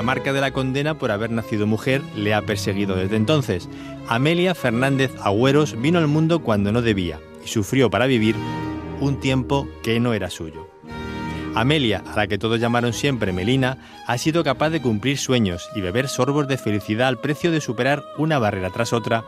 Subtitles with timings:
[0.00, 3.68] la marca de la condena por haber nacido mujer le ha perseguido desde entonces.
[4.08, 8.34] Amelia Fernández Agüeros vino al mundo cuando no debía y sufrió para vivir
[9.02, 10.70] un tiempo que no era suyo.
[11.54, 13.76] Amelia, a la que todos llamaron siempre Melina,
[14.06, 18.02] ha sido capaz de cumplir sueños y beber sorbos de felicidad al precio de superar
[18.16, 19.22] una barrera tras otra,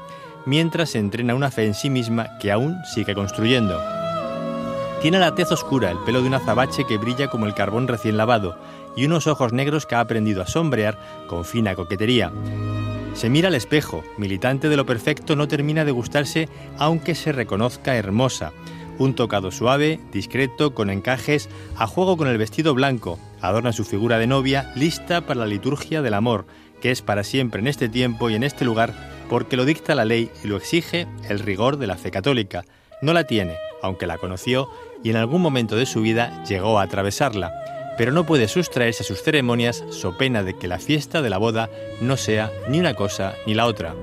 [0.46, 3.78] mientras se entrena una fe en sí misma que aún sigue construyendo.
[5.02, 8.16] Tiene la tez oscura, el pelo de un azabache que brilla como el carbón recién
[8.16, 8.56] lavado,
[8.96, 12.32] y unos ojos negros que ha aprendido a sombrear con fina coquetería.
[13.14, 17.96] Se mira al espejo, militante de lo perfecto no termina de gustarse aunque se reconozca
[17.96, 18.52] hermosa,
[18.98, 24.18] un tocado suave, discreto, con encajes, a juego con el vestido blanco, adorna su figura
[24.18, 26.46] de novia, lista para la liturgia del amor,
[26.80, 28.92] que es para siempre en este tiempo y en este lugar,
[29.28, 32.64] porque lo dicta la ley y lo exige el rigor de la fe católica.
[33.02, 34.68] No la tiene, aunque la conoció
[35.02, 37.52] y en algún momento de su vida llegó a atravesarla,
[37.96, 41.38] pero no puede sustraerse a sus ceremonias so pena de que la fiesta de la
[41.38, 43.94] boda no sea ni una cosa ni la otra.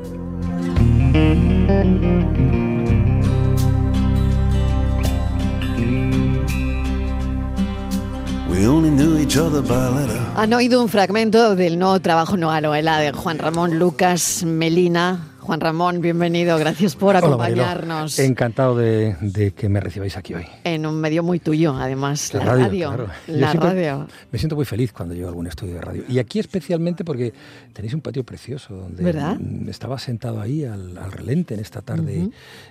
[10.35, 15.28] Han oído un fragmento del nuevo trabajo Novela de Juan Ramón Lucas Melina.
[15.49, 18.19] Juan Ramón, bienvenido, gracias por acompañarnos.
[18.19, 20.45] Encantado de, que me recibáis aquí hoy.
[20.63, 23.07] En un medio muy tuyo, además, la, radio.
[23.25, 24.07] La radio.
[24.31, 26.03] Me siento muy feliz cuando llego a algún estudio de radio.
[26.07, 27.33] Y aquí especialmente porque
[27.73, 29.39] tenéis un patio precioso donde ¿verdad?
[29.67, 32.29] estaba sentado ahí al, relente en esta tarde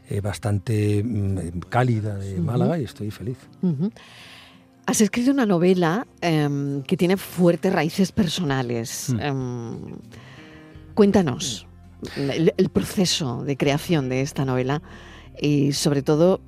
[0.09, 3.39] eh, bastante mm, cálida de Málaga y estoy feliz.
[4.87, 9.09] Has escrito una novela em, que tiene fuertes raíces personales.
[9.09, 9.21] Hmm.
[9.21, 9.77] Em,
[10.95, 11.68] cuéntanos
[12.17, 14.83] el, proceso de creación de esta novela
[15.41, 16.41] y sobre todo,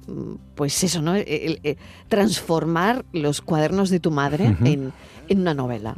[0.55, 1.15] pues eso, ¿no?
[2.09, 4.93] transformar los cuadernos de tu madre en,
[5.29, 5.95] una novela.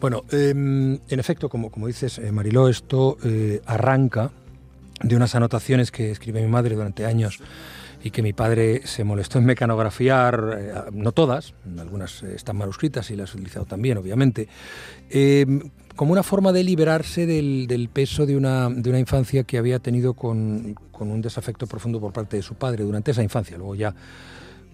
[0.00, 4.30] Bueno, em, en efecto, como, como dices, eh, Mariló, esto eh, arranca
[5.02, 7.40] de unas anotaciones que escribe mi madre durante años
[8.02, 13.16] y que mi padre se molestó en mecanografiar, eh, no todas, algunas están manuscritas y
[13.16, 14.48] las he utilizado también, obviamente,
[15.10, 15.46] eh,
[15.96, 20.14] como una forma de liberarse del, peso de una, de una, infancia que había tenido
[20.14, 23.56] con, un desafecto profundo por parte de su padre durante esa infancia.
[23.56, 23.94] Luego ya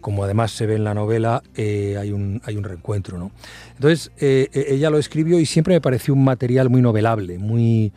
[0.01, 3.19] como además se ve en la novela, eh, hay, un, hay un reencuentro.
[3.19, 3.33] ¿no?
[3.75, 7.93] Entonces, ella lo escribió y siempre me pareció un material muy novelable, muy,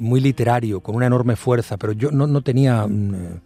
[0.00, 2.86] muy literario, con una enorme fuerza, pero yo no, no tenía...
[2.86, 3.40] Mm,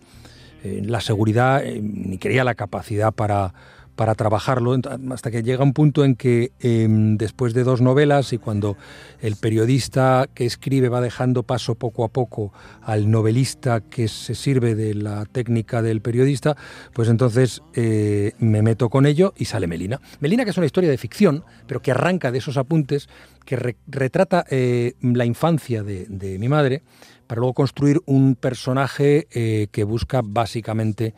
[0.63, 3.55] eh, la seguridad eh, ni quería la capacidad para,
[4.01, 4.75] para trabajarlo,
[5.11, 8.79] hasta que llega un punto en que em, después de dos novelas y cuando
[9.21, 12.51] el periodista que escribe va dejando paso poco a poco
[12.81, 16.57] al novelista que se sirve de la técnica del periodista,
[16.95, 20.01] pues entonces eh, me meto con ello y sale Melina.
[20.21, 23.07] Melina que es una historia de ficción, pero que arranca de esos apuntes,
[23.45, 26.85] que retrata la infancia de, de mi madre,
[27.27, 31.13] para luego construir un personaje eh, que busca básicamente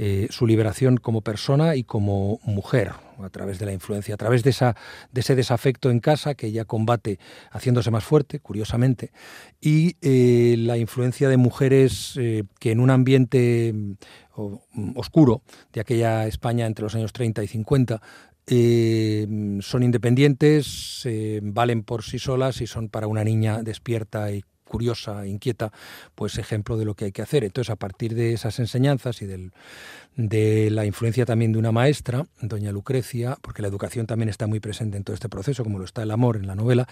[0.00, 4.44] eh, su liberación como persona y como mujer, a través de la influencia, a través
[4.44, 4.76] de, esa,
[5.10, 7.18] de ese desafecto en casa que ella combate
[7.50, 9.10] haciéndose más fuerte, curiosamente,
[9.60, 15.42] y eh, la influencia de mujeres que en un ambiente mm, oscuro
[15.72, 18.00] de aquella España entre los años 30 y 50
[18.46, 21.06] son independientes,
[21.42, 25.72] valen por sí solas y son para una niña despierta y curiosa, inquieta,
[26.14, 27.42] pues ejemplo de lo que hay que hacer.
[27.42, 29.52] Entonces, a partir de esas enseñanzas y del,
[30.16, 34.60] de la influencia también de una maestra, doña Lucrecia, porque la educación también está muy
[34.60, 36.86] presente en todo este proceso, como lo está el amor en la novela,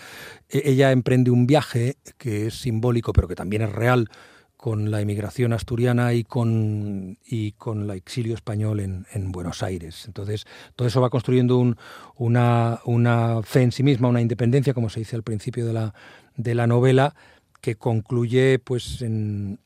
[0.49, 4.09] e, ella emprende un viaje que es simbólico, pero que también es real,
[4.57, 10.05] con la emigración asturiana y con, y con el exilio español en, en, Buenos Aires.
[10.07, 11.77] Entonces, todo eso va construyendo un,
[12.17, 15.95] una, una, fe en sí misma, una independencia, como se dice al principio de la,
[16.37, 17.15] de la novela,
[17.67, 19.59] que concluye pues en,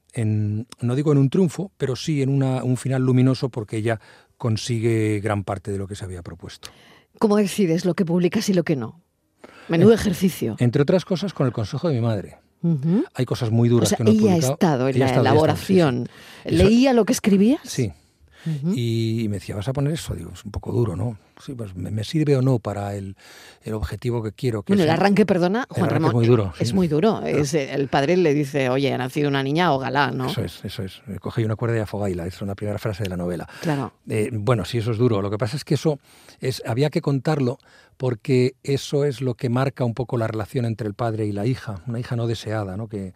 [0.81, 4.01] no digo en un triunfo, pero sí en una, un final luminoso porque ella
[4.39, 6.71] consigue gran parte de lo que se había propuesto.
[7.19, 9.03] ¿Cómo decides lo que publicas y lo que no?
[9.69, 10.57] Menudo ejercicio.
[10.61, 12.39] Entre otras cosas, con el consejo de mi madre.
[13.13, 16.09] Hay cosas muy duras que no he ella ha estado en la elaboración.
[16.47, 17.61] ¿Leía lo que escribías?
[17.65, 17.93] Sí,
[18.75, 20.15] y me decía, ¿vas a poner eso?
[20.15, 21.19] Digo, es un poco duro, ¿no?
[21.45, 23.17] Sí, pues me, sirve o no para el,
[23.63, 24.63] el objetivo que quiero.
[24.63, 26.11] Que bueno, el arranque, perdona, Juan Ramón.
[26.11, 26.53] Es muy duro.
[26.59, 27.23] Es muy duro.
[27.23, 30.27] Es, el padre le dice, oye, ha nacido una niña, galá, ¿no?
[30.27, 31.03] Eso es, eso es.
[31.21, 33.49] Coge una cuerda y afogaila, es una primera frase de la novela.
[33.63, 33.93] Claro.
[34.09, 35.23] Eh, bueno, sí, eso es duro.
[35.23, 35.99] Lo que pasa es que eso
[36.41, 37.59] es, había que contarlo
[37.97, 41.45] porque eso es lo que marca un poco la relación entre el padre y la
[41.45, 42.89] hija, una hija no deseada, ¿no?
[42.89, 43.13] Que,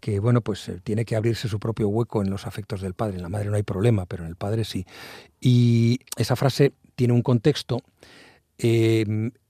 [0.00, 3.16] que bueno, pues eh, tiene que abrirse su propio hueco en los afectos del padre.
[3.16, 4.86] En la madre no hay problema, pero en el padre sí.
[5.38, 6.72] Y esa frase
[7.02, 7.82] tiene un contexto.
[8.58, 9.04] Eh,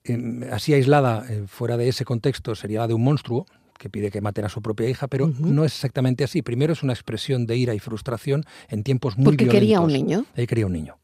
[0.05, 3.45] em, así aislada, eh, fuera de ese contexto, sería la de un monstruo
[3.79, 6.41] que pide que maten a su propia hija, pero no es exactamente así.
[6.41, 9.61] Primero es una expresión de ira y frustración en tiempos muy Porque violentos.
[9.61, 10.25] quería un niño.
[10.35, 10.97] Él quería un niño.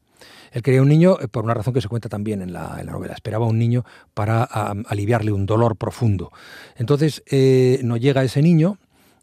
[0.51, 3.13] Él quería un niño eh, por una razón que se cuenta también en la, novela.
[3.13, 3.85] Esperaba un niño
[4.15, 6.31] para aliviarle un dolor profundo.
[6.77, 8.79] Entonces eh, no llega ese niño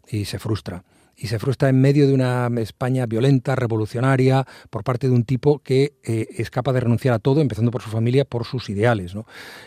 [0.07, 0.85] y se frustra
[1.17, 5.59] y se frustra en medio de una España violenta, revolucionaria, por parte de un tipo
[5.59, 9.15] que eh, es capaz de renunciar a todo, empezando por su familia, por sus ideales.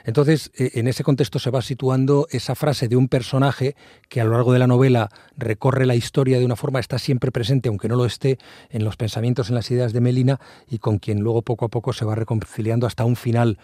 [0.05, 3.75] Entonces, eh, en ese contexto se va situando esa frase de un personaje
[4.09, 7.33] que a lo largo de la novela recorre la historia de una forma, está siempre
[7.33, 8.39] presente, aunque no lo esté,
[8.71, 11.93] en los pensamientos, en las ideas de Melina, y con quien luego poco a poco
[11.93, 13.59] se va reconciliando hasta un final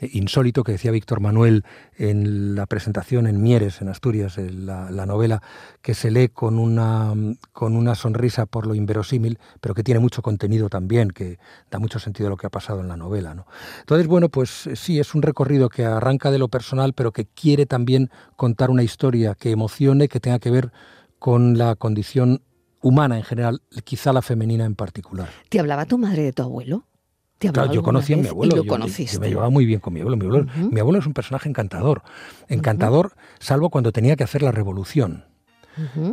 [0.00, 1.64] insólito que decía Víctor Manuel
[1.96, 5.42] en la presentación en Mieres, en Asturias, en la, novela,
[5.82, 7.12] que se lee con una,
[7.52, 11.38] con una sonrisa por lo inverosímil, pero que tiene mucho contenido también, que
[11.70, 13.34] da mucho sentido a lo que ha pasado en la novela.
[13.34, 13.46] ¿no?
[13.80, 17.26] Entonces, bueno, pues eh, sí, es un recorrido que arranca de lo personal, pero que
[17.26, 20.72] quiere también contar una historia que emocione, que tenga que ver
[21.18, 22.42] con la condición
[22.82, 25.28] humana en general, quizá la femenina en particular.
[25.48, 26.84] ¿Te hablaba tu madre de tu abuelo?
[27.48, 28.56] Claro, yo conocí a mi abuelo.
[28.56, 30.46] lo yo, me llevaba muy bien con mi abuelo.
[30.70, 32.02] Mi abuelo, es un personaje encantador.
[32.48, 35.24] Encantador, salvo cuando tenía que hacer la revolución.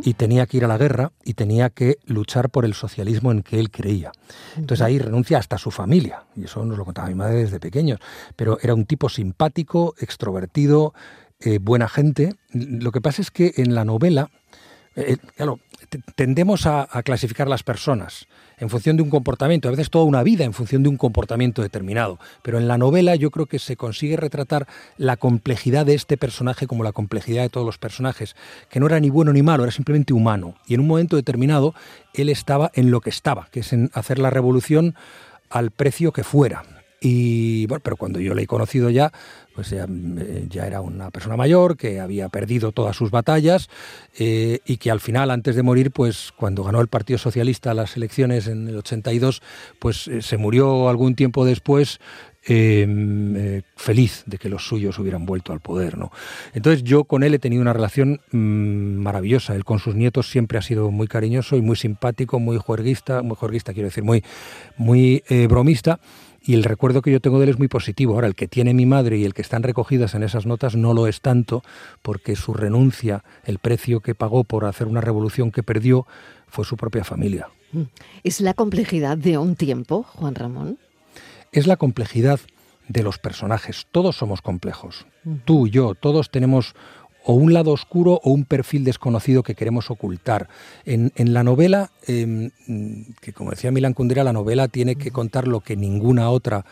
[0.02, 3.42] Y tenía que ir a la guerra y tenía que luchar por el socialismo en
[3.42, 4.12] que él creía.
[4.56, 6.24] Entonces ahí renuncia hasta su familia.
[6.36, 8.00] Y eso nos lo contaba mi madre desde pequeños.
[8.34, 10.94] Pero era un tipo simpático, extrovertido,
[11.40, 12.34] eh, buena gente.
[12.52, 14.30] Lo que pasa es que en la novela,
[14.96, 15.60] eh, eh, claro,
[16.14, 18.26] tendemos a, clasificar las personas
[18.58, 21.62] en función de un comportamiento, a veces toda una vida en función de un comportamiento
[21.62, 22.18] determinado.
[22.42, 26.66] Pero en la novela yo creo que se consigue retratar la complejidad de este personaje
[26.66, 28.34] como la complejidad de todos los personajes,
[28.68, 30.54] que no era ni bueno ni malo, era simplemente humano.
[30.66, 31.74] Y en un momento determinado
[32.14, 34.94] él estaba en lo que estaba, que es en hacer la revolución
[35.50, 36.64] al precio que fuera.
[37.00, 39.12] Y bueno, pero cuando yo le he conocido ya,
[39.58, 43.68] pues ya, eh, era una persona mayor que había perdido todas sus batallas
[44.16, 47.96] eh, y que al final, antes de morir, pues cuando ganó el Partido Socialista las
[47.96, 49.42] elecciones en el 82,
[49.80, 51.98] pues eh, se murió algún tiempo después
[52.44, 55.98] em, feliz de que los suyos hubieran vuelto al poder.
[55.98, 56.12] ¿no?
[56.54, 59.56] Entonces yo con él he tenido una relación mm, maravillosa.
[59.56, 63.34] Él con sus nietos siempre ha sido muy cariñoso y muy simpático, muy juerguista, muy
[63.34, 64.22] juerguista quiero decir, muy,
[64.76, 65.98] muy bromista.
[66.48, 68.14] Y el recuerdo que yo tengo de él es muy positivo.
[68.14, 70.94] Ahora, el que tiene mi madre y el que están recogidas en esas notas no
[70.94, 71.62] lo es tanto,
[72.00, 76.06] porque su renuncia, el precio que pagó por hacer una revolución que perdió,
[76.46, 77.50] fue su propia familia.
[77.72, 77.82] Mm.
[78.24, 80.78] ¿Es la complejidad de un tiempo, Juan Ramón?
[81.52, 82.40] Es la complejidad
[82.88, 83.86] de los personajes.
[83.92, 85.04] Todos somos complejos.
[85.44, 86.74] Tú, yo, todos tenemos
[87.28, 90.48] o un lado oscuro o un perfil desconocido que queremos ocultar.
[90.86, 92.52] En, la novela, em,
[93.20, 96.64] que como decía Milan Kundera, la novela tiene que contar lo que ninguna otra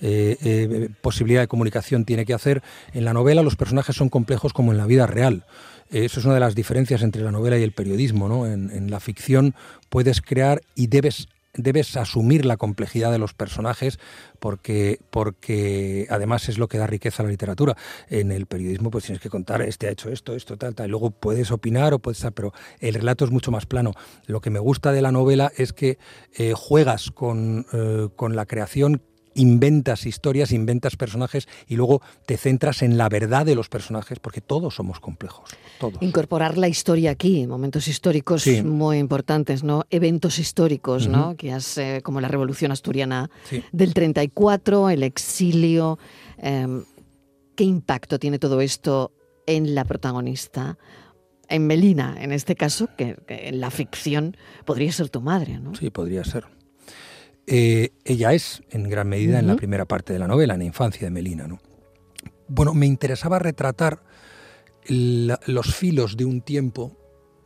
[0.00, 2.62] eh, eh, posibilidad de comunicación tiene que hacer.
[2.92, 5.46] En la novela los personajes son complejos como en la vida real.
[5.90, 8.28] Eso es una de las diferencias entre la novela y el periodismo.
[8.28, 8.46] ¿no?
[8.46, 9.56] en la ficción
[9.88, 13.98] puedes crear y debes debes asumir la complejidad de los personajes
[14.38, 17.76] porque, porque además es lo que da riqueza a la literatura.
[18.08, 20.90] En el periodismo pues tienes que contar, este ha hecho esto, esto, tal, tal, y
[20.90, 23.92] luego puedes opinar o puedes pero el relato es mucho más plano.
[24.26, 25.98] Lo que me gusta de la novela es que
[26.34, 29.02] eh, juegas con, eh, con la creación
[29.34, 34.40] inventas historias, inventas personajes y luego te centras en la verdad de los personajes, porque
[34.40, 35.50] todos somos complejos.
[35.78, 36.00] Todos.
[36.00, 39.84] Incorporar la historia aquí, momentos históricos muy importantes, ¿no?
[39.90, 41.36] Eventos históricos, ¿no?
[41.36, 43.30] Que hace como la Revolución Asturiana
[43.72, 45.98] del 34, el exilio.
[46.38, 46.84] Em,
[47.56, 49.12] ¿Qué impacto tiene todo esto
[49.46, 50.76] en la protagonista?
[51.48, 55.74] En Melina, en este caso, que, en la ficción podría ser tu madre, ¿no?
[55.74, 56.53] Sí, podría ser.
[57.46, 60.64] Eh, ella es, en gran medida, en la primera parte de la novela, en la
[60.64, 61.46] infancia de Melina.
[61.46, 61.60] ¿no?
[62.48, 64.02] Bueno, me interesaba retratar
[64.86, 66.96] los filos de un tiempo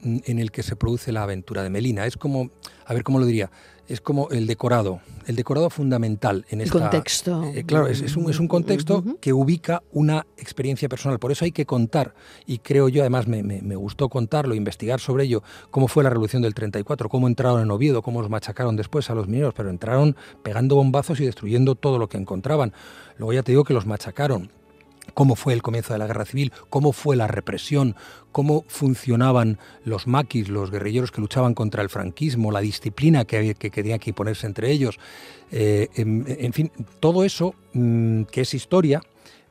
[0.02, 2.06] en el que se produce la aventura de Melina.
[2.06, 2.50] Es como,
[2.84, 3.50] a ver cómo lo diría,
[3.88, 7.42] es como el decorado, el decorado fundamental en este contexto.
[7.44, 11.18] Eh, claro, es, un, es, un, contexto que ubica una experiencia personal.
[11.18, 12.14] Por eso hay que contar,
[12.46, 16.42] y creo yo, además me, me, gustó contarlo, investigar sobre ello, cómo fue la revolución
[16.42, 20.16] del 34, cómo entraron en Oviedo, cómo los machacaron después a los mineros, pero entraron
[20.42, 22.74] pegando bombazos y destruyendo todo lo que encontraban.
[23.16, 24.50] Luego ya te digo que los machacaron
[25.14, 27.96] cómo fue el comienzo de la guerra civil, cómo fue la represión,
[28.32, 33.54] cómo funcionaban los maquis, los guerrilleros que luchaban contra el franquismo, la disciplina que, había,
[33.54, 34.98] que quería que ponerse entre ellos.
[35.50, 39.00] Eh, en, fin, todo eso, mm, que es historia,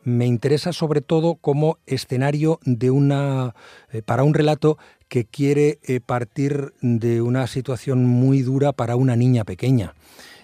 [0.03, 3.55] me interesa sobre todo como escenario de una,
[3.91, 4.77] eh, para un relato
[5.09, 9.95] que quiere eh, partir de una situación muy dura para una niña pequeña.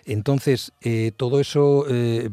[0.05, 2.29] Entonces, eh, todo eso eh,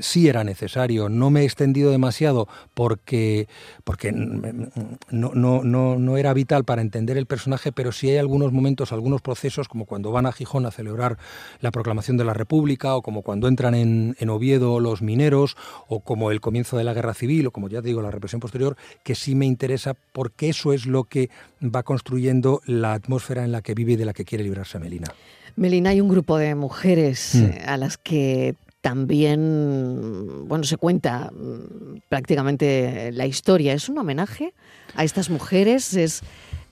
[0.00, 1.08] sí era necesario.
[1.08, 3.48] No me he extendido demasiado porque,
[3.84, 8.52] porque no, no, no, no, era vital para entender el personaje, pero sí hay algunos
[8.52, 11.18] momentos, algunos procesos, como cuando van a Gijón a celebrar
[11.60, 15.56] la proclamación de la República, o como cuando entran en, en Oviedo los mineros,
[15.88, 18.76] o como el comienzo de la Guerra Civil, o como ya digo, la represión posterior,
[19.02, 21.30] que sí me interesa porque eso es lo que
[21.62, 25.08] va construyendo la atmósfera en la que vive y de la que quiere librarse Melina.
[25.56, 27.44] Melina, hay un grupo de mujeres mm.
[27.44, 33.72] eh, a las que también, bueno, se cuenta mm, prácticamente la historia.
[33.72, 34.54] ¿Es un homenaje
[34.94, 35.94] a estas mujeres?
[35.94, 36.22] ¿Es,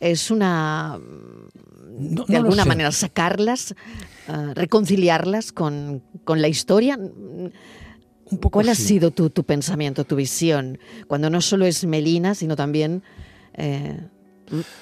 [0.00, 1.00] es una,
[2.28, 3.74] de alguna manera, sacarlas,
[4.28, 6.96] ah, reconciliarlas con, la historia?
[6.96, 10.78] Un poco ¿Cuál ha sido tu, tu, pensamiento, tu visión?
[11.08, 13.02] Cuando no solo es Melina, sino también
[13.54, 13.98] eh,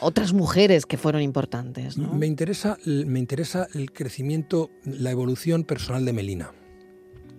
[0.00, 1.98] otras mujeres que fueron importantes.
[1.98, 6.52] Me, interesa, me interesa el crecimiento, la evolución personal de Melina,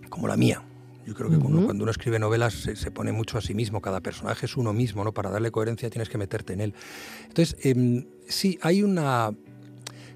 [0.08, 0.62] como la mía.
[1.06, 4.46] Yo creo que cuando, uno escribe novelas se, pone mucho a sí mismo, cada personaje
[4.46, 5.12] es uno mismo, ¿no?
[5.12, 6.74] Para darle coherencia tienes que meterte en él.
[7.28, 9.34] Entonces, em, sí, hay una...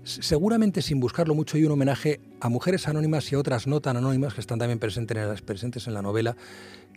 [0.05, 3.99] Seguramente sin buscarlo mucho hay un homenaje a mujeres anónimas y a otras no tan
[3.99, 6.35] anónimas que están también presentes en, las, presentes en la novela,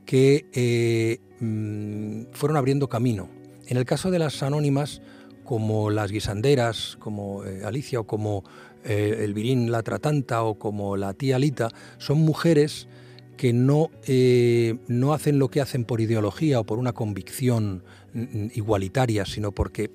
[0.05, 3.40] que eh, mm, fueron abriendo camino
[3.71, 5.01] en el caso de las anónimas,
[5.45, 8.43] como las guisanderas, como eh, Alicia o como
[8.83, 12.89] eh, Elvirín la tratanta o como la tía Alita, son mujeres
[13.37, 18.47] que no, eh, no hacen lo que hacen por ideología o por una convicción mm,
[18.55, 19.89] igualitaria, sino porque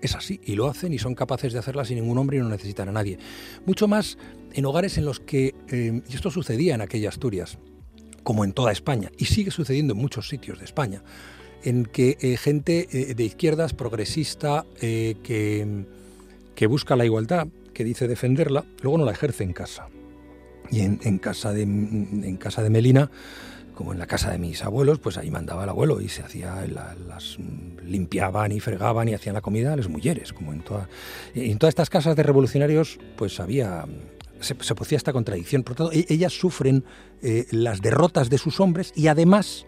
[0.00, 2.48] es así y lo hacen y son capaces de hacerla sin ningún hombre y no
[2.48, 3.18] necesitan a nadie.
[3.66, 4.16] Mucho más
[4.52, 5.56] en hogares en los que,
[6.08, 7.58] y esto sucedía en aquella Asturias,
[8.22, 11.02] como en toda España, y sigue sucediendo en muchos sitios de España,
[11.62, 15.84] en que eh, gente eh, de izquierdas progresista eh, que,
[16.54, 19.88] que, busca la igualdad, que dice defenderla, luego no la ejerce en casa.
[20.70, 23.10] Y en, casa, de, en casa de Melina,
[23.74, 26.66] como en la casa de mis abuelos, pues ahí mandaba el abuelo y se hacía,
[26.66, 27.38] las
[27.82, 30.86] limpiaban y fregaban y hacían la comida a las mujeres, como en, toda,
[31.34, 33.86] en todas estas casas de revolucionarios, pues había
[34.40, 35.62] se, se esta contradicción.
[35.62, 36.84] Por tanto, e, ellas sufren
[37.50, 39.64] las derrotas de sus hombres y además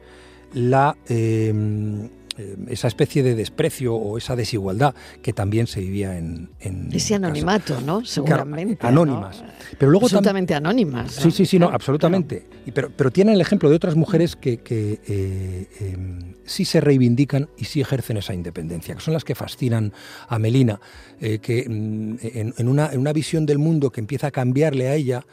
[0.52, 6.50] la, em, em, esa especie de desprecio o esa desigualdad que también se vivía en...
[6.92, 8.04] Ese anonimato, ¿no?
[8.04, 8.87] Seguramente.
[8.87, 9.42] anónimas.
[9.78, 11.12] Pero luego absolutamente anónimas.
[11.12, 12.47] Sí, sí, sí, no, absolutamente.
[12.75, 17.64] pero, pero tienen el ejemplo de otras mujeres que, eh, em, sí se reivindican y
[17.66, 19.92] sí ejercen esa independencia, que son las que fascinan
[20.28, 20.80] a Melina,
[21.21, 24.95] eh, que mm, en, una, en una visión del mundo que empieza a cambiarle a
[24.95, 25.25] ella,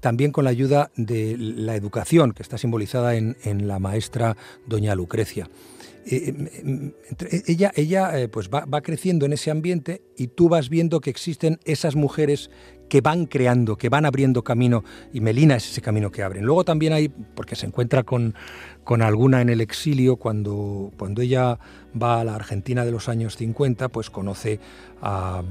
[0.00, 3.36] también con la ayuda de la educación, que está simbolizada en,
[3.68, 5.48] la maestra doña Lucrecia.
[6.06, 6.94] Eh, eh,
[7.30, 11.60] eh, ella ella pues va, creciendo en ese ambiente y tú vas viendo que existen
[11.64, 12.50] esas mujeres
[12.88, 16.44] que van creando, que van abriendo camino, y Melina es ese camino que abren.
[16.44, 18.34] Luego también hay, porque se encuentra con,
[18.82, 21.58] con alguna en el exilio, cuando, cuando ella
[22.00, 24.60] va a la Argentina de los años 50, pues conoce
[25.02, 25.42] a,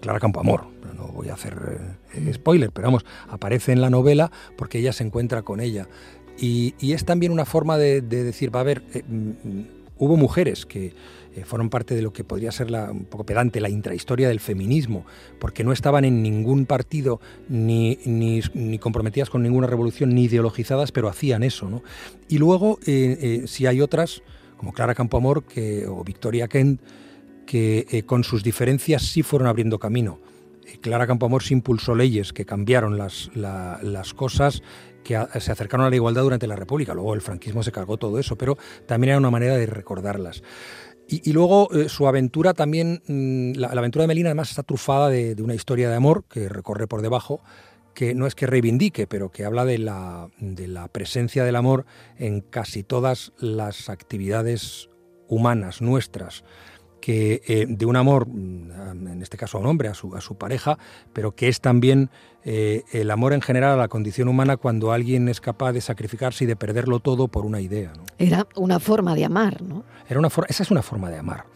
[0.00, 0.64] Clara Campoamor.
[0.96, 1.78] No voy a hacer
[2.14, 5.88] eh, spoiler, pero vamos, aparece en la novela porque ella se encuentra con ella.
[6.38, 9.62] Y, es también una forma de, decir, va a ver, eh, mm,
[9.98, 10.94] hubo mujeres que
[11.36, 14.40] eh, fueron parte de lo que podría ser la, un poco pedante, la intrahistoria del
[14.40, 15.04] feminismo,
[15.38, 21.08] porque no estaban en ningún partido ni, ni, comprometidas con ninguna revolución, ni ideologizadas, pero
[21.08, 21.68] hacían eso.
[21.68, 21.82] ¿no?
[22.28, 24.22] Y luego, eh, eh, si hay otras,
[24.56, 25.44] como Clara Campoamor
[25.88, 26.80] o Victoria Kent,
[27.46, 30.20] que con sus diferencias sí fueron abriendo camino.
[30.80, 34.62] Clara Campoamor se impulsó leyes que cambiaron las, las cosas
[35.04, 36.92] que se acercaron a la igualdad durante la República.
[36.92, 40.42] Luego el franquismo se cargó todo eso, pero también era una manera de recordarlas.
[41.08, 45.40] Y, luego eh, su aventura también, mm, la, aventura de Melina además está trufada de,
[45.40, 47.42] una historia de amor que recorre por debajo,
[47.96, 51.86] que no es que reivindique, pero que habla de la, de la presencia del amor
[52.18, 54.90] en casi todas las actividades
[55.28, 56.44] humanas nuestras
[57.00, 60.20] que eh, de un amor, mm, en este caso a un hombre, a su, a
[60.20, 60.78] su pareja,
[61.14, 62.10] pero que es también
[62.44, 66.44] eh, el amor en general a la condición humana cuando alguien es capaz de sacrificarse
[66.44, 67.92] y de perderlo todo por una idea.
[68.18, 69.84] Era una forma de amar, ¿no?
[70.08, 71.46] Era una esa es una forma de amar.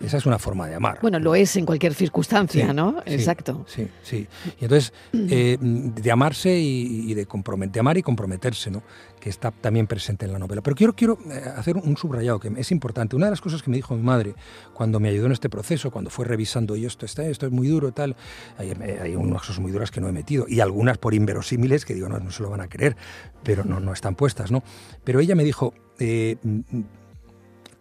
[0.00, 0.98] Esa es una forma de amar.
[1.02, 3.02] Bueno, lo es en cualquier circunstancia, ¿no?
[3.04, 3.64] Exacto.
[3.66, 4.28] Sí, sí.
[4.60, 8.82] Y entonces, eh, de amarse y, de, de amar y comprometerse, ¿no?
[9.18, 10.62] Que está también presente en la novela.
[10.62, 13.16] Pero quiero, quiero eh, hacer un subrayado que es importante.
[13.16, 14.34] Una de las cosas que me dijo mi madre
[14.72, 17.66] cuando me ayudó en este proceso, cuando fue revisando, y esto está, esto es muy
[17.66, 18.14] duro, tal,
[18.56, 21.94] hay, hay unas cosas muy duras que no he metido, y algunas por inverosímiles que
[21.94, 22.96] digo, no, no se lo van a creer,
[23.42, 24.62] pero no, no están puestas, ¿no?
[25.02, 26.84] Pero ella me dijo, eh, mm, mm,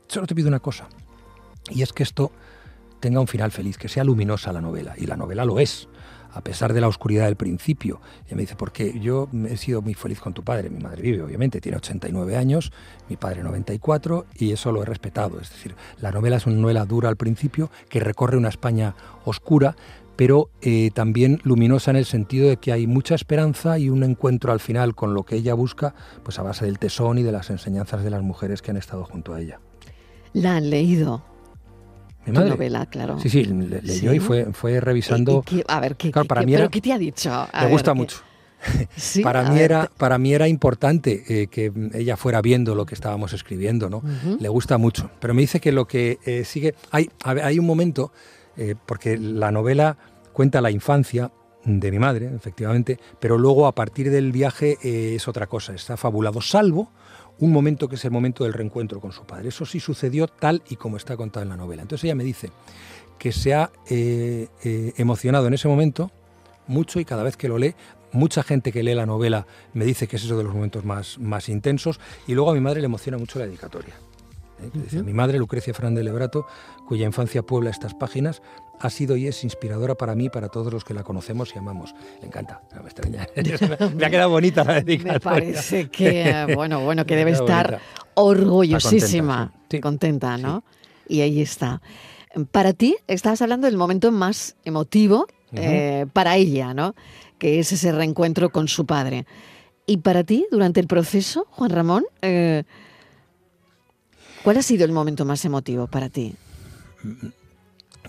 [0.07, 0.87] solo te pido una cosa,
[1.71, 2.31] y es que esto
[2.99, 5.87] tenga un final feliz, que sea luminosa la novela, y la novela lo es.
[6.33, 7.99] a pesar de la oscuridad del principio.
[8.29, 10.69] Y me dice, porque yo he sido muy feliz con tu padre.
[10.69, 12.71] Mi madre vive, obviamente, tiene 89 años,
[13.09, 15.39] mi padre 94, y eso lo he respetado.
[15.39, 18.93] Es decir, la novela es una novela dura al principio, que recorre una España
[19.25, 19.75] oscura,
[20.15, 24.51] pero eh, también luminosa en el sentido de que hay mucha esperanza y un encuentro
[24.51, 27.49] al final con lo que ella busca, pues a base del tesón y de las
[27.49, 29.59] enseñanzas de las mujeres que han estado junto a ella.
[30.33, 31.23] ¿La han leído?
[32.31, 32.49] Mi madre.
[32.51, 33.19] novela, claro.
[33.19, 35.43] Sí, sí, le- leyó y fue, fue revisando.
[35.49, 36.97] ¿Y- y qué- a ver, ¿qué, Claro, para qué- mí era- ¿pero qué te ha
[36.97, 37.31] dicho?
[37.33, 38.17] A Me ver, gusta ¿qué- mucho.
[38.95, 42.85] Sí, para, mí ver, era, para mí era importante eh, que ella fuera viendo lo
[42.85, 44.01] que estábamos escribiendo, ¿no?
[44.39, 45.11] Le gusta mucho.
[45.19, 46.73] Pero me dice que lo que eh, sigue...
[46.91, 48.11] Hay, hay un momento,
[48.57, 49.97] eh, porque la novela
[50.33, 51.31] cuenta la infancia
[51.67, 55.97] de mi madre, efectivamente, pero luego a partir del viaje eh, es otra cosa, está
[55.97, 56.89] fabulado, salvo
[57.39, 59.49] un momento que es el momento del reencuentro con su padre.
[59.49, 61.81] Eso sí sucedió tal y como está contado en la novela.
[61.81, 62.51] Entonces ella me dice
[63.19, 66.09] que se ha eh, eh, emocionado en ese momento
[66.67, 67.75] mucho y cada vez que lo lee,
[68.13, 71.19] mucha gente que lee la novela me dice que es eso de los momentos más,
[71.19, 73.95] más intensos y luego a mi madre le emociona mucho la dedicatoria.
[74.61, 74.69] ¿eh?
[74.73, 76.47] Dice, Mi madre, Lucrecia Fernández Lebrato,
[76.87, 78.41] cuya infancia puebla estas páginas,
[78.79, 81.95] ha sido y es inspiradora para mí para todos los que la conocemos y amamos.
[82.21, 83.27] Le encanta, no me extraña.
[83.95, 85.13] me ha quedado bonita la dedicatoria.
[85.13, 88.11] Me parece que, bueno, bueno, que debe estar bonita.
[88.15, 89.77] orgullosísima, contenta, sí.
[89.77, 89.81] Sí.
[89.81, 90.63] contenta, ¿no?
[91.07, 91.81] Y ahí está.
[92.51, 96.95] Para ti, estabas hablando del momento más emotivo eh, para ella, ¿no?
[97.39, 99.25] Que es ese reencuentro con su padre.
[99.85, 102.63] Y para ti, durante el proceso, Juan Ramón, eh,
[104.43, 106.35] ¿cuál ha sido el momento más emotivo para ti?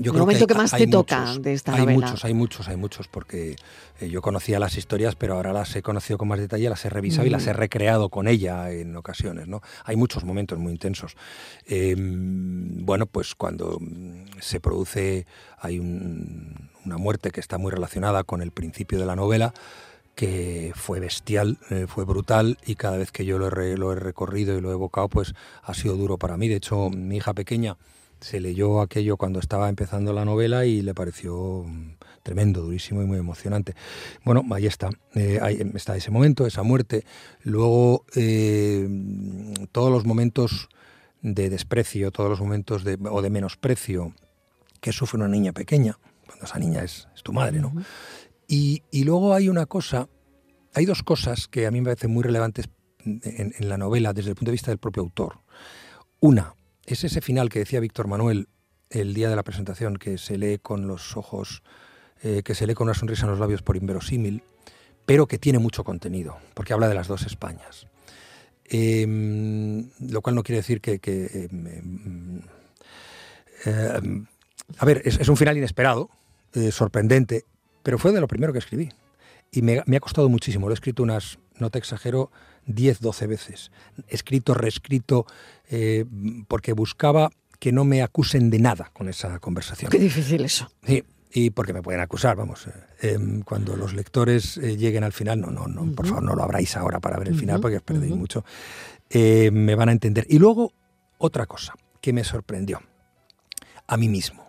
[0.01, 2.01] Yo El creo momento hay- que más hay te toca muchos, de esta hay novela.
[2.07, 3.57] muchos, hay muchos, hay muchos, porque
[4.01, 6.89] eh, yo conocía las historias, pero ahora las he conocido con más detalle, las he
[6.91, 7.49] revisado y las Mm.
[7.49, 9.61] he recreado con ella en ocasiones, ¿no?
[9.85, 11.17] Hay muchos momentos muy intensos.
[11.67, 15.27] Eh, bueno, pues cuando mm, se produce,
[15.59, 19.53] hay un- una muerte que está muy relacionada con el principio de la novela,
[20.15, 23.93] que fue bestial, eh, fue brutal y cada vez que yo lo he, re- lo
[23.93, 26.49] he recorrido y lo he evocado, pues ha sido duro para mí.
[26.49, 27.77] De hecho, mi hija pequeña
[28.21, 33.07] se leyó aquello cuando estaba empezando la novela y le pareció mm, tremendo, durísimo y
[33.07, 33.75] muy emocionante.
[34.25, 37.05] Bueno, ahí está, eh, ahí está ese momento, esa muerte.
[37.43, 38.89] Luego, eh,
[39.73, 40.69] todos los momentos
[41.23, 44.15] de desprecio, todos los momentos de, o de menosprecio
[44.81, 47.73] que sufre una niña pequeña, cuando esa niña es, es tu madre, ¿no?
[48.47, 50.09] Y, y luego hay una cosa,
[50.75, 52.69] hay dos cosas que a mí me parecen muy relevantes
[53.05, 55.41] en, en la novela desde el punto de vista del propio autor.
[56.21, 56.55] Una
[56.89, 58.49] es ese final que decía Víctor Manuel
[58.91, 61.63] el día de la presentación, que se lee con los ojos,
[62.23, 64.43] eh, que se lee con una sonrisa en los labios por inverosímil,
[65.05, 67.87] pero que tiene mucho contenido, porque habla de las dos Españas.
[68.65, 69.07] Eh,
[70.01, 71.49] lo cual no quiere decir que...
[71.51, 72.39] mm,
[73.67, 74.25] eh,
[74.79, 76.11] a ver, es, es un final inesperado,
[76.55, 77.45] eh, sorprendente,
[77.83, 78.91] pero fue de lo primero que escribí.
[79.51, 80.67] Y me, me ha costado muchísimo.
[80.69, 82.31] Lo he escrito unas, no te exagero,
[82.69, 83.73] 10, 12 veces.
[84.07, 85.27] Escrito, reescrito,
[85.69, 86.05] eh,
[86.47, 89.91] porque buscaba que no me acusen de nada con esa conversación.
[89.91, 90.71] Qué difícil eso.
[90.87, 91.03] Sí,
[91.33, 92.67] y porque me pueden acusar, vamos.
[92.69, 96.35] eh, em, cuando los lectores eh, lleguen al final, no, no, no, por favor, no
[96.35, 98.45] lo abráis ahora para ver el final porque os perdéis mucho.
[99.11, 100.27] Eh, me van a entender.
[100.29, 100.73] Y luego,
[101.19, 102.81] otra cosa que me sorprendió
[103.87, 104.47] a mí mismo.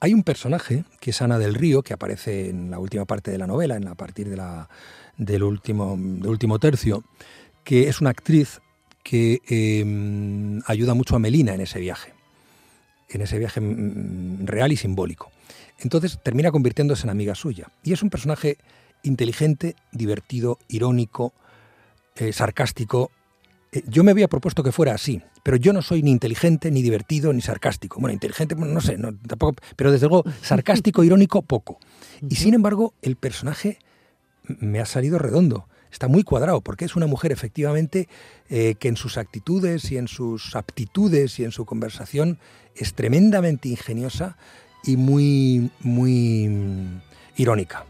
[0.00, 3.38] Hay un personaje que es Ana del Río, que aparece en la última parte de
[3.38, 4.68] la novela, en la, a partir de la,
[5.18, 7.04] del, último, del último tercio,
[7.64, 8.60] que es una actriz
[9.02, 12.14] que eh, ayuda mucho a Melina en ese viaje,
[13.10, 15.30] en ese viaje mm, real y simbólico.
[15.78, 17.68] Entonces termina convirtiéndose en amiga suya.
[17.82, 18.58] Y es un personaje
[19.02, 21.32] inteligente, divertido, irónico,
[22.16, 23.10] eh, sarcástico.
[23.72, 26.82] Eh, yo me había propuesto que fuera así, pero yo no soy ni inteligente, ni
[26.82, 28.00] divertido, ni sarcástico.
[28.00, 31.78] Bueno, inteligente, bueno, no sé, no, tampoco, pero desde luego sarcástico, irónico, poco.
[32.28, 33.78] Y sin embargo, el personaje
[34.60, 35.66] me ha salido redondo.
[35.90, 38.08] Está muy cuadrado, porque es una mujer efectivamente
[38.50, 42.38] eh, que en sus actitudes y en sus aptitudes y en su conversación
[42.74, 44.36] es tremendamente ingeniosa
[44.84, 46.50] y muy, muy
[47.36, 47.84] irónica.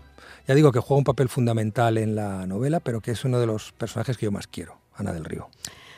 [0.46, 3.46] Ya digo que juega un papel fundamental en la novela, pero que es uno de
[3.46, 5.48] los personajes que yo más quiero, Ana del Río.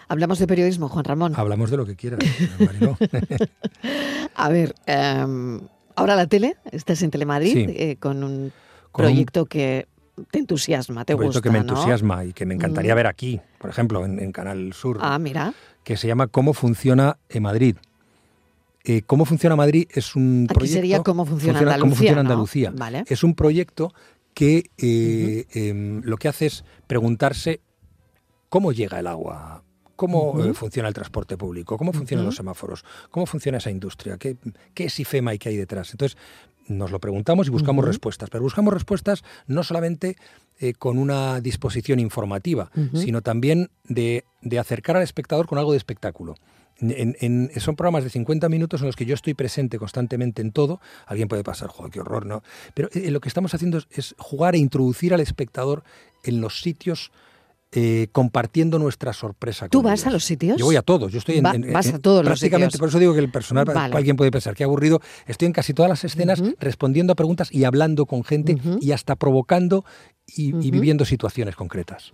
[0.08, 1.34] Hablamos de periodismo, Juan Ramón.
[1.36, 2.18] Hablamos de lo que quieras,
[2.58, 2.96] Mariló.
[4.34, 5.60] A ver, em,
[5.94, 7.66] ahora la tele, estás en Telemadrid Sí.
[7.68, 8.52] eh, con un
[8.90, 9.86] Con un proyecto que
[10.30, 11.72] te entusiasma, te proyecto gusta, que me ¿no?
[11.72, 12.96] entusiasma y que me encantaría Mm.
[12.96, 15.52] ver aquí, por ejemplo, en, en Canal Sur, Ah, mira.
[15.84, 17.76] que se llama Cómo funciona en Madrid.
[18.84, 20.76] Eh, Cómo funciona Madrid es un Aquí proyecto...
[20.76, 21.80] sería cómo funciona, funciona- Andalucía.
[21.82, 22.28] cómo funciona ¿no?
[22.30, 22.72] Andalucía.
[22.74, 23.04] Vale.
[23.08, 23.92] Es un proyecto
[24.32, 27.60] que eh, em, lo que hace es preguntarse
[28.48, 29.62] cómo llega el agua,
[30.00, 34.38] cómo eh, funciona el transporte público, cómo funcionan los semáforos, cómo funciona esa industria, qué,
[34.72, 35.90] qué es IFEMA y qué hay detrás.
[35.90, 36.16] Entonces,
[36.68, 40.16] nos lo preguntamos y buscamos respuestas, pero buscamos respuestas no solamente
[40.58, 44.24] eh, con una disposición informativa, sino también de,
[44.58, 46.34] acercar al espectador con algo de espectáculo.
[47.58, 50.80] son programas de 50 minutos en los que yo estoy presente constantemente en todo.
[51.04, 52.42] Alguien puede pasar, joder, qué horror, ¿no?
[52.72, 55.84] Pero eh, lo que estamos haciendo es jugar e introducir al espectador
[56.24, 57.12] en los sitios
[57.72, 59.68] eh, compartiendo nuestra sorpresa.
[59.68, 60.58] ¿Tú vas a los sitios?
[60.58, 61.12] Yo voy a todos.
[61.12, 62.76] Yo estoy en, vas a todos los sitios.
[62.76, 65.00] Por eso digo que el personal, alguien puede pensar que aburrido.
[65.26, 69.14] Estoy en casi todas las escenas respondiendo a preguntas y hablando con gente y hasta
[69.14, 69.84] provocando
[70.26, 72.10] y, viviendo situaciones concretas.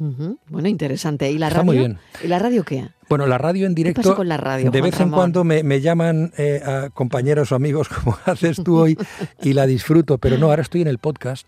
[0.49, 1.31] Bueno, interesante.
[1.31, 1.65] ¿Y la radio?
[1.65, 1.99] Muy bien.
[2.23, 2.89] ¿Y la radio qué?
[3.09, 4.03] Bueno, la radio en directo.
[4.03, 4.71] ¿Qué pasa con la radio?
[4.71, 8.99] De vez en cuando me, llaman eh, a compañeros o amigos como haces tú hoy
[9.43, 11.47] y la disfruto, pero no, ahora estoy en el podcast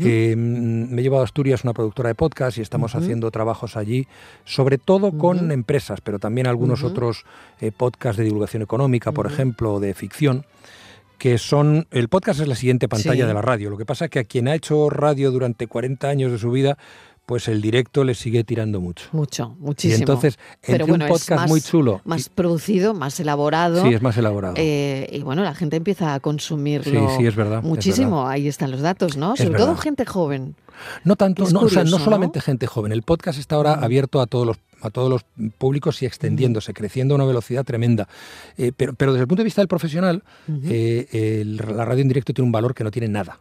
[0.00, 4.06] eh, me he llevado a Asturias una productora de podcast y estamos haciendo trabajos allí,
[4.44, 7.24] sobre todo con empresas, pero también algunos otros
[7.60, 10.44] eh, podcasts de divulgación económica, por ejemplo, de ficción
[11.20, 13.68] que son, el podcast es la siguiente pantalla de la radio.
[13.68, 16.50] Lo que pasa es que a quien ha hecho radio durante 40 años de su
[16.50, 16.78] vida,
[17.30, 19.06] pues el directo le sigue tirando mucho.
[19.12, 19.98] Mucho, muchísimo.
[19.98, 22.00] Y entonces, entre un podcast muy chulo.
[22.04, 23.84] Más producido, más elaborado.
[23.84, 24.54] Sí, es más elaborado.
[24.56, 27.08] Eh, y bueno, la gente empieza a consumirlo.
[27.08, 27.62] Sí, sí, es verdad.
[27.62, 28.26] Muchísimo.
[28.26, 29.36] Ahí están los datos, ¿no?
[29.36, 30.56] Sobre todo gente joven.
[31.04, 32.90] No tanto, no, o sea, no solamente gente joven.
[32.90, 33.84] El podcast está ahora mm.
[33.84, 35.24] abierto a todos los a todos los
[35.58, 38.08] públicos y extendiéndose, creciendo a una velocidad tremenda.
[38.56, 40.24] Eh, pero, pero desde el punto de vista del profesional,
[40.64, 43.38] eh, la radio en directo tiene un valor que no tiene nada.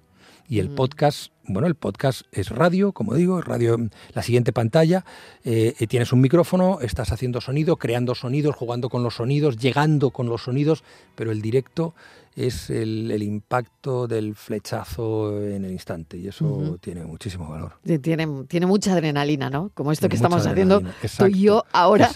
[0.50, 0.76] Y el mm.
[0.76, 3.78] podcast, bueno, el podcast es radio, como digo, radio,
[4.14, 5.06] la siguiente pantalla,
[5.44, 10.28] eh, tienes un micrófono, estás haciendo sonido, creando sonidos, jugando con los sonidos, llegando con
[10.28, 10.84] los sonidos,
[11.16, 11.94] pero el directo
[12.36, 17.74] es el, impacto del flechazo en el instante y eso tiene muchísimo valor.
[18.02, 19.70] Tiene, tiene mucha adrenalina, ¿no?
[19.76, 22.10] Como esto que estamos haciendo tú y yo ahora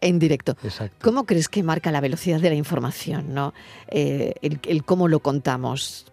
[0.00, 0.56] en directo.
[1.00, 3.54] ¿Cómo crees que marca la velocidad de la información, ¿no?
[3.88, 6.06] Eh, el cómo lo contamos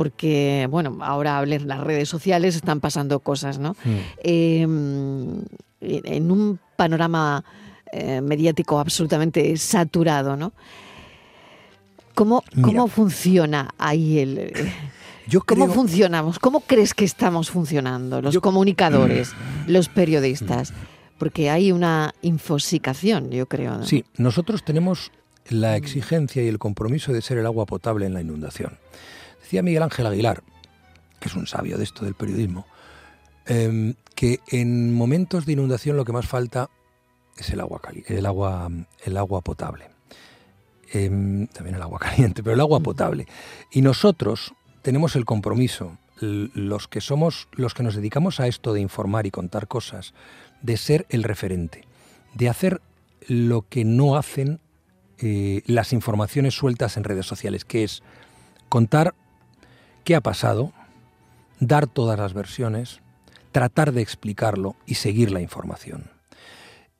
[0.00, 3.76] porque, bueno, ahora hablen las redes sociales, están pasando cosas, ¿no?
[3.84, 3.98] Hmm.
[4.24, 5.42] Em,
[5.82, 7.44] en un panorama
[7.92, 10.54] eh, mediático absolutamente saturado, ¿no?
[12.14, 14.38] ¿Cómo, cómo funciona ahí el...
[14.38, 14.72] Eh,
[15.44, 16.38] ¿Cómo funcionamos?
[16.38, 19.34] ¿Cómo crees que estamos funcionando los comunicadores,
[19.66, 20.72] los periodistas?
[21.18, 23.84] Porque hay una infosicación, yo creo.
[23.84, 25.12] Sí, nosotros tenemos
[25.50, 28.78] la exigencia y el compromiso de ser el agua potable en la inundación.
[29.40, 30.42] Decía Miguel Ángel Aguilar,
[31.18, 32.66] que es un sabio de esto del periodismo,
[33.46, 36.70] em, que en momentos de inundación lo que más falta
[37.36, 38.68] es el agua, el agua,
[39.04, 39.90] el agua potable.
[40.92, 43.26] Em, también el agua caliente, pero el agua potable.
[43.70, 48.80] Y nosotros tenemos el compromiso, los que somos, los que nos dedicamos a esto de
[48.80, 50.12] informar y contar cosas,
[50.60, 51.84] de ser el referente,
[52.34, 52.82] de hacer
[53.26, 54.60] lo que no hacen
[55.18, 58.02] eh, las informaciones sueltas en redes sociales, que es
[58.68, 59.14] contar
[60.04, 60.72] qué ha pasado,
[61.60, 63.00] dar todas las versiones,
[63.52, 66.10] tratar de explicarlo y seguir la información.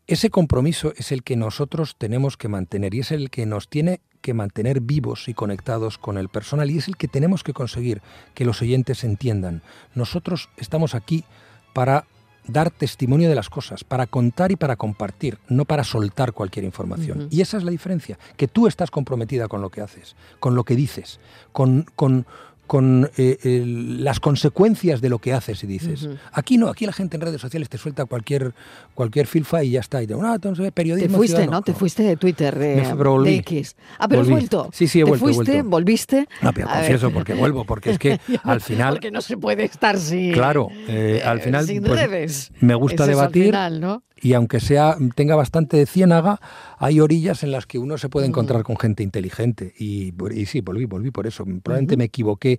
[0.07, 4.01] Ese compromiso es el que nosotros tenemos que mantener y es el que nos tiene
[4.21, 8.03] que mantener vivos y conectados con el personal y es el que tenemos que conseguir
[8.35, 9.63] que los oyentes entiendan.
[9.95, 11.25] Nosotros estamos aquí
[11.73, 12.07] para
[12.47, 17.29] dar testimonio de las cosas, para contar y para compartir, no para soltar cualquier información.
[17.31, 20.65] Y esa es la diferencia, que tú estás comprometida con lo que haces, con lo
[20.65, 21.21] que dices,
[21.53, 22.27] con, con,
[22.70, 26.09] con eh, las consecuencias de lo que haces y dices.
[26.30, 28.54] Aquí no, aquí la gente en redes sociales te suelta cualquier
[28.94, 30.00] cualquier filfa y ya está.
[30.00, 31.62] Y te, ah, entonces, periodismo te fuiste, ¿no?
[31.62, 33.74] Te fuiste de Twitter, de, X.
[33.98, 34.70] Ah, pero has vuelto.
[34.72, 35.26] Sí, sí, he vuelto.
[35.26, 36.28] Te fuiste, volviste.
[36.42, 38.94] No, pero confieso porque vuelvo, porque es que al final...
[38.94, 40.33] Porque no se puede estar sin...
[40.33, 41.66] Claro, eh, al final...
[41.66, 42.52] Sin pues, redes.
[42.61, 43.52] Me gusta debatir.
[43.80, 44.04] ¿no?
[44.20, 46.40] Y aunque sea tenga bastante de ciénaga,
[46.78, 49.74] hay orillas en las que uno se puede encontrar con gente inteligente.
[49.78, 50.12] Y,
[50.46, 51.44] sí, volví, volví por eso.
[51.44, 52.59] Probablemente me equivoqué.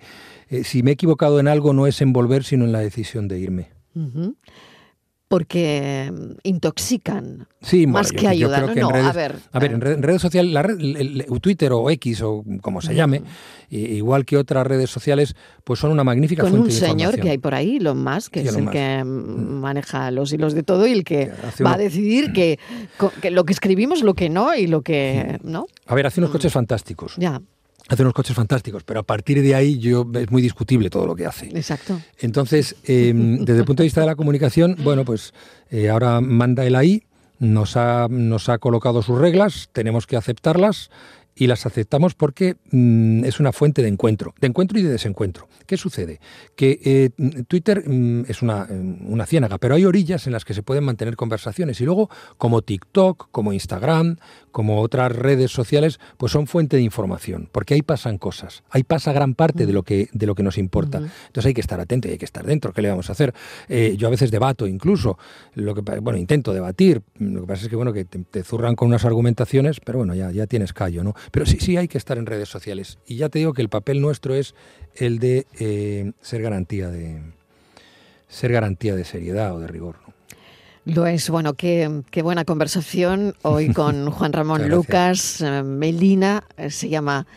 [0.49, 3.27] Eh, si me he equivocado en algo, no es en volver, sino en la decisión
[3.27, 3.69] de irme
[5.31, 8.75] porque mm, intoxican sí, más que ayudan.
[8.75, 10.77] no, a ver, a ver, en, redes sociales, la red,
[11.39, 13.23] Twitter o X o como se llame,
[13.69, 17.37] igual que otras redes sociales, pues son una magnífica Con fuente un señor que hay
[17.37, 20.91] por ahí, Elon Musk, que es el que mm, maneja los hilos de todo y
[20.91, 21.31] el que
[21.65, 22.59] va a decidir que,
[23.21, 25.65] que, lo que escribimos, lo que no y lo que no.
[25.87, 27.15] A ver, hace unos coches fantásticos.
[27.15, 27.41] Ya
[27.91, 31.13] hace unos coches fantásticos, pero a partir de ahí yo es muy discutible todo lo
[31.13, 31.47] que hace.
[31.47, 31.99] Exacto.
[32.19, 35.33] Entonces, em, desde el punto de vista de la comunicación, bueno, pues
[35.69, 37.03] eh, ahora manda el ahí,
[37.39, 40.89] nos ha, nos ha colocado sus reglas, tenemos que aceptarlas
[41.41, 45.47] y las aceptamos porque mm, es una fuente de encuentro, de encuentro y de desencuentro.
[45.65, 46.19] ¿Qué sucede?
[46.55, 47.09] Que eh,
[47.47, 50.83] Twitter mm, es una, mm, una ciénaga, pero hay orillas en las que se pueden
[50.83, 54.17] mantener conversaciones y luego como TikTok, como Instagram,
[54.51, 59.11] como otras redes sociales, pues son fuente de información, porque ahí pasan cosas, ahí pasa
[59.11, 60.99] gran parte de lo que, de lo que nos importa.
[60.99, 62.71] Entonces hay que estar atento y hay que estar dentro.
[62.71, 63.33] ¿Qué le vamos a hacer?
[63.67, 65.17] Eh, yo a veces debato incluso,
[65.55, 68.89] lo que, bueno, intento debatir, lo que pasa es que bueno, que te, zurran con
[68.89, 71.15] unas argumentaciones, pero bueno, ya, ya tienes callo, ¿no?
[71.31, 72.99] Pero sí, sí hay que estar en redes sociales.
[73.07, 74.53] Y ya te digo que el papel nuestro es
[74.95, 77.21] el de eh, ser garantía de
[78.27, 79.97] ser garantía de seriedad o de rigor.
[80.85, 85.41] Lo es, bueno, qué, qué buena conversación hoy con Juan Ramón Lucas.
[85.41, 87.27] Eh, Melina eh, se llama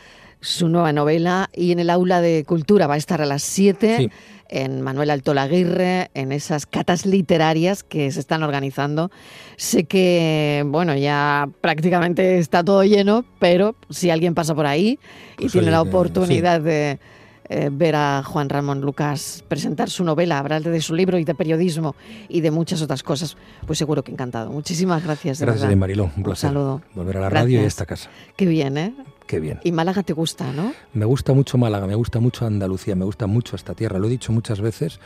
[0.40, 4.10] su nueva novela y en el aula de cultura va a estar a las 7
[4.54, 9.10] en Manuel Alto Laguirre, en esas catas literarias que se están organizando.
[9.56, 15.00] Sé que, bueno, ya prácticamente está todo lleno, pero si alguien pasa por ahí
[15.38, 17.00] y pues tiene la oportunidad de
[17.48, 21.34] eh, ver a Juan Ramón Lucas presentar su novela, hablar de su libro y de
[21.34, 21.94] periodismo
[22.28, 24.50] y de muchas otras cosas, pues seguro que encantado.
[24.50, 25.38] Muchísimas gracias.
[25.38, 26.10] De gracias, Mariló.
[26.16, 26.48] Un placer.
[26.48, 26.80] saludo.
[26.94, 28.08] Volver a la radio y a esta casa.
[28.36, 28.94] Qué bien, ¿eh?
[29.26, 29.60] Qué bien.
[29.64, 30.72] Y Málaga te gusta, ¿no?
[30.92, 33.98] Me gusta mucho Málaga, me gusta mucho Andalucía, me gusta mucho esta tierra.
[33.98, 35.00] Lo he dicho muchas veces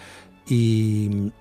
[0.48, 1.32] y,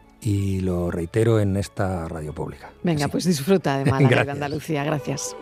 [0.61, 2.71] lo reitero en esta radio pública.
[2.83, 4.83] Venga, pues disfruta de Málaga y de Andalucía.
[4.83, 5.35] Gracias.